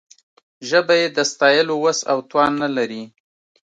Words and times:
ژبه 0.69 0.95
یې 1.01 1.07
د 1.17 1.19
ستایلو 1.31 1.75
وس 1.83 1.99
او 2.11 2.17
توان 2.29 2.51
نه 2.63 2.69
لري. 2.77 3.03